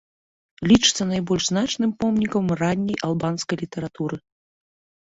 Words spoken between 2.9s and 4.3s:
албанскай літаратуры.